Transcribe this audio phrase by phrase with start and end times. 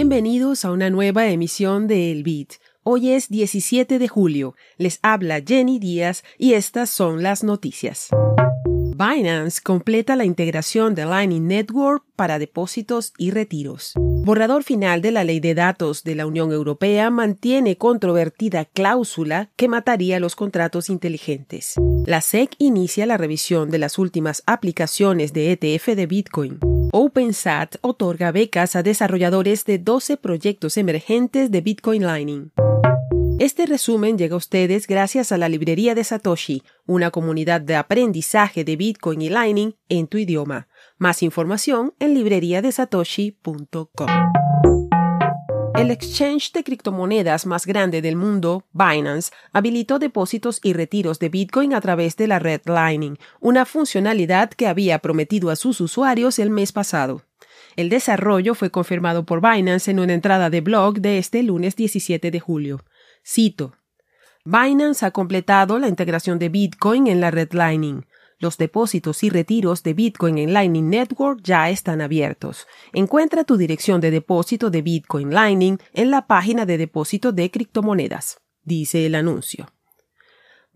[0.00, 2.60] Bienvenidos a una nueva emisión de El Beat.
[2.84, 4.54] Hoy es 17 de julio.
[4.76, 8.08] Les habla Jenny Díaz y estas son las noticias.
[8.64, 13.94] Binance completa la integración de Lightning Network para depósitos y retiros.
[14.24, 19.68] Borrador final de la ley de datos de la Unión Europea mantiene controvertida cláusula que
[19.68, 21.74] mataría los contratos inteligentes.
[22.06, 26.58] La SEC inicia la revisión de las últimas aplicaciones de ETF de Bitcoin.
[26.92, 32.52] OpenSat otorga becas a desarrolladores de 12 proyectos emergentes de Bitcoin Lightning.
[33.38, 38.64] Este resumen llega a ustedes gracias a la librería de Satoshi, una comunidad de aprendizaje
[38.64, 40.66] de Bitcoin y Lightning en tu idioma.
[40.98, 44.08] Más información en libreriadesatoshi.com.
[45.76, 51.72] El exchange de criptomonedas más grande del mundo, Binance, habilitó depósitos y retiros de Bitcoin
[51.72, 56.50] a través de la red Lightning, una funcionalidad que había prometido a sus usuarios el
[56.50, 57.22] mes pasado.
[57.76, 62.32] El desarrollo fue confirmado por Binance en una entrada de blog de este lunes 17
[62.32, 62.84] de julio.
[63.24, 63.72] Cito.
[64.44, 68.04] Binance ha completado la integración de Bitcoin en la red Lightning.
[68.40, 72.66] Los depósitos y retiros de Bitcoin en Lightning Network ya están abiertos.
[72.92, 78.40] Encuentra tu dirección de depósito de Bitcoin Lightning en la página de depósito de criptomonedas,
[78.62, 79.66] dice el anuncio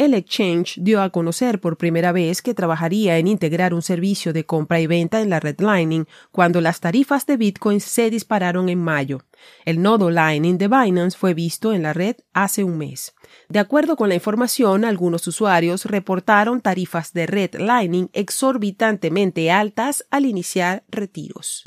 [0.00, 4.46] el exchange dio a conocer por primera vez que trabajaría en integrar un servicio de
[4.46, 8.82] compra y venta en la red Lightning cuando las tarifas de Bitcoin se dispararon en
[8.82, 9.26] mayo.
[9.66, 13.14] El nodo Lightning de Binance fue visto en la red hace un mes.
[13.50, 20.24] De acuerdo con la información, algunos usuarios reportaron tarifas de red Lightning exorbitantemente altas al
[20.24, 21.62] iniciar retiros.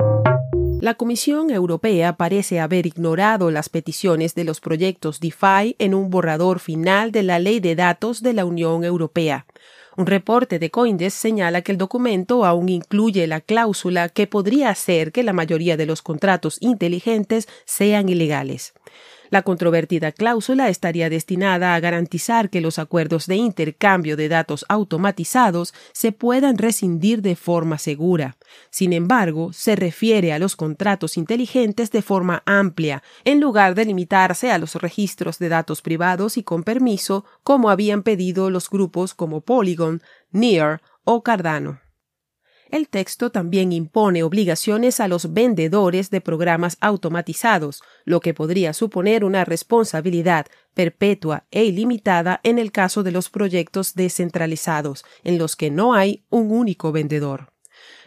[0.84, 6.60] La Comisión Europea parece haber ignorado las peticiones de los proyectos DeFi en un borrador
[6.60, 9.46] final de la Ley de Datos de la Unión Europea.
[9.96, 15.14] Un reporte de Coindesk señala que el documento aún incluye la cláusula que podría hacer
[15.14, 18.74] que la mayoría de los contratos inteligentes sean ilegales.
[19.34, 25.74] La controvertida cláusula estaría destinada a garantizar que los acuerdos de intercambio de datos automatizados
[25.92, 28.38] se puedan rescindir de forma segura.
[28.70, 34.52] Sin embargo, se refiere a los contratos inteligentes de forma amplia, en lugar de limitarse
[34.52, 39.42] a los registros de datos privados y con permiso, como habían pedido los grupos como
[39.42, 41.83] Polygon, Near o Cardano.
[42.70, 49.24] El texto también impone obligaciones a los vendedores de programas automatizados, lo que podría suponer
[49.24, 55.70] una responsabilidad perpetua e ilimitada en el caso de los proyectos descentralizados, en los que
[55.70, 57.54] no hay un único vendedor.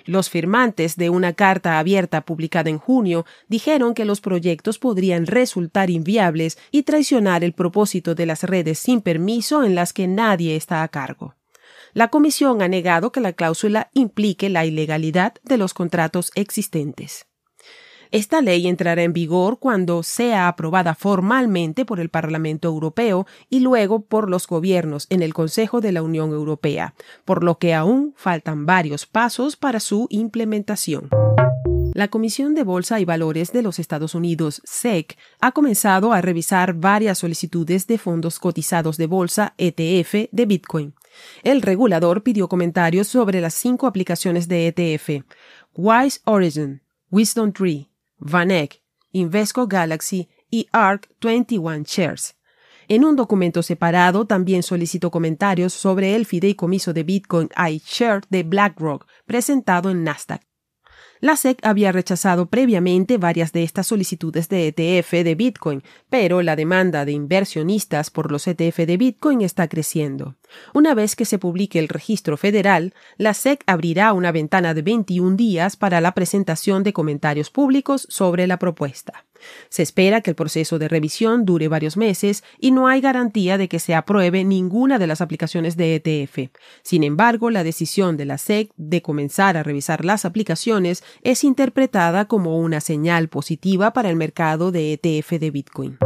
[0.07, 5.91] Los firmantes de una carta abierta publicada en junio dijeron que los proyectos podrían resultar
[5.91, 10.85] inviables y traicionar el propósito de las redes sin permiso en las que nadie está
[10.85, 11.35] a cargo.
[11.97, 17.27] La Comisión ha negado que la cláusula implique la ilegalidad de los contratos existentes.
[18.11, 24.03] Esta ley entrará en vigor cuando sea aprobada formalmente por el Parlamento Europeo y luego
[24.03, 28.67] por los gobiernos en el Consejo de la Unión Europea, por lo que aún faltan
[28.67, 31.09] varios pasos para su implementación.
[31.97, 36.75] La Comisión de Bolsa y Valores de los Estados Unidos, SEC, ha comenzado a revisar
[36.75, 40.95] varias solicitudes de fondos cotizados de bolsa ETF de Bitcoin.
[41.43, 45.25] El regulador pidió comentarios sobre las cinco aplicaciones de ETF:
[45.73, 48.83] Wise Origin, Wisdom Tree, VanEck,
[49.13, 52.37] Invesco Galaxy y ARC 21 Shares.
[52.89, 59.07] En un documento separado también solicitó comentarios sobre el fideicomiso de Bitcoin iShare de BlackRock
[59.25, 60.46] presentado en Nasdaq.
[61.21, 66.57] La SEC había rechazado previamente varias de estas solicitudes de ETF de Bitcoin, pero la
[66.57, 70.37] demanda de inversionistas por los ETF de Bitcoin está creciendo.
[70.75, 75.37] Una vez que se publique el registro federal, la SEC abrirá una ventana de 21
[75.37, 79.25] días para la presentación de comentarios públicos sobre la propuesta.
[79.69, 83.69] Se espera que el proceso de revisión dure varios meses y no hay garantía de
[83.69, 86.51] que se apruebe ninguna de las aplicaciones de ETF.
[86.83, 92.27] Sin embargo, la decisión de la SEC de comenzar a revisar las aplicaciones es interpretada
[92.27, 95.99] como una señal positiva para el mercado de ETF de Bitcoin.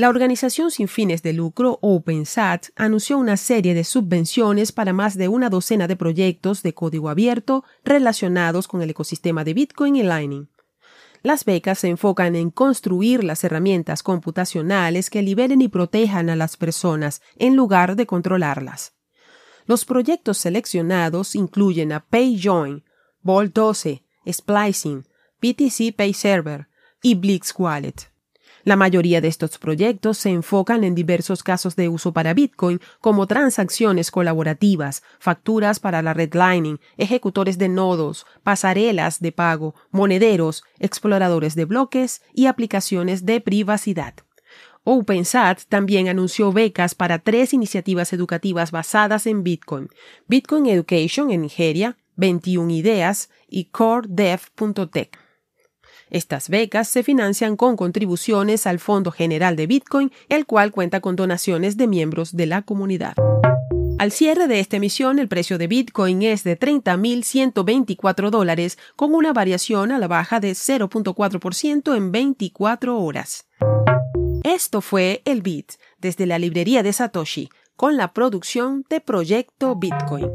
[0.00, 5.28] La organización sin fines de lucro OpenSat anunció una serie de subvenciones para más de
[5.28, 10.48] una docena de proyectos de código abierto relacionados con el ecosistema de Bitcoin y Lightning.
[11.22, 16.56] Las becas se enfocan en construir las herramientas computacionales que liberen y protejan a las
[16.56, 18.94] personas en lugar de controlarlas.
[19.66, 22.84] Los proyectos seleccionados incluyen a PayJoin,
[23.20, 25.04] Vault 12, Splicing,
[25.40, 26.68] PTC Pay Server
[27.02, 28.09] y Blix Wallet.
[28.64, 33.26] La mayoría de estos proyectos se enfocan en diversos casos de uso para Bitcoin, como
[33.26, 41.64] transacciones colaborativas, facturas para la redlining, ejecutores de nodos, pasarelas de pago, monederos, exploradores de
[41.64, 44.14] bloques y aplicaciones de privacidad.
[44.84, 49.88] OpenSat también anunció becas para tres iniciativas educativas basadas en Bitcoin:
[50.26, 55.29] Bitcoin Education en Nigeria, 21 Ideas y CoreDev.tech.
[56.10, 61.16] Estas becas se financian con contribuciones al Fondo General de Bitcoin, el cual cuenta con
[61.16, 63.14] donaciones de miembros de la comunidad.
[64.00, 69.32] Al cierre de esta emisión, el precio de Bitcoin es de 30.124 dólares, con una
[69.34, 73.46] variación a la baja de 0.4% en 24 horas.
[74.42, 80.30] Esto fue el Bit desde la librería de Satoshi, con la producción de Proyecto Bitcoin.